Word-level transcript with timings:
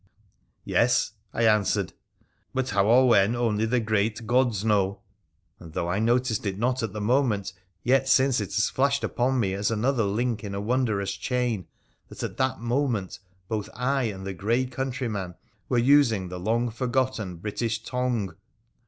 'Yes,' 0.65 1.11
I 1.31 1.45
answered,' 1.45 1.93
but 2.55 2.71
how 2.71 2.87
or 2.87 3.07
when 3.07 3.35
only 3.35 3.67
the 3.67 3.79
great 3.79 4.25
gods 4.25 4.65
know'— 4.65 5.01
and 5.59 5.73
though 5.73 5.87
I 5.91 5.99
noticed 5.99 6.43
it 6.47 6.57
not 6.57 6.81
at 6.81 6.91
the 6.91 6.99
moment, 6.99 7.53
yet 7.83 8.09
since 8.09 8.41
it 8.41 8.51
has 8.55 8.67
flashed 8.71 9.03
upon 9.03 9.39
ma 9.39 9.45
as 9.49 9.69
another 9.69 10.05
link 10.05 10.43
in 10.43 10.55
a 10.55 10.59
wondrous 10.59 11.11
chain, 11.13 11.67
that 12.09 12.23
at 12.23 12.37
that 12.37 12.59
moment 12.59 13.19
both 13.47 13.69
I 13.75 14.05
and 14.05 14.25
the 14.25 14.33
grey 14.33 14.65
countryman 14.65 15.35
were 15.69 15.77
using 15.77 16.29
the 16.29 16.39
long 16.39 16.71
forgotten 16.71 17.35
British 17.35 17.83
tongue 17.83 18.33